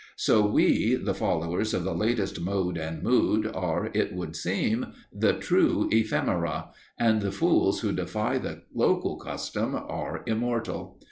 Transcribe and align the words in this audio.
So 0.15 0.43
we, 0.49 0.95
the 0.95 1.13
followers 1.13 1.75
of 1.75 1.83
the 1.83 1.93
latest 1.93 2.41
mode 2.41 2.75
and 2.75 3.03
mood, 3.03 3.45
are, 3.53 3.91
it 3.93 4.15
would 4.15 4.35
seem, 4.35 4.93
the 5.13 5.33
true 5.33 5.89
ephemera, 5.91 6.69
and 6.97 7.21
the 7.21 7.31
fools 7.31 7.81
who 7.81 7.91
defy 7.91 8.39
the 8.39 8.63
local 8.73 9.17
custom 9.17 9.75
are 9.75 10.23
immortal. 10.25 10.97